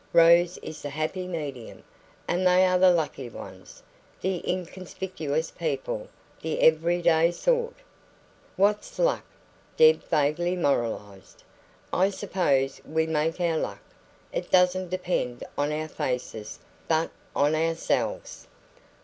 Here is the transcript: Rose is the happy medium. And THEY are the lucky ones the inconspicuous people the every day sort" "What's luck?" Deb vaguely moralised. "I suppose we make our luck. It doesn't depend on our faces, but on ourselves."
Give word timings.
Rose 0.13 0.57
is 0.63 0.81
the 0.81 0.89
happy 0.89 1.27
medium. 1.27 1.83
And 2.27 2.43
THEY 2.43 2.65
are 2.65 2.79
the 2.79 2.89
lucky 2.91 3.29
ones 3.29 3.83
the 4.19 4.41
inconspicuous 4.49 5.51
people 5.51 6.07
the 6.41 6.59
every 6.61 7.03
day 7.03 7.29
sort" 7.29 7.75
"What's 8.57 8.97
luck?" 8.97 9.25
Deb 9.77 10.01
vaguely 10.09 10.55
moralised. 10.55 11.43
"I 11.93 12.09
suppose 12.09 12.81
we 12.83 13.05
make 13.05 13.39
our 13.39 13.59
luck. 13.59 13.83
It 14.33 14.49
doesn't 14.49 14.89
depend 14.89 15.43
on 15.55 15.71
our 15.71 15.87
faces, 15.87 16.57
but 16.87 17.11
on 17.35 17.53
ourselves." 17.53 18.47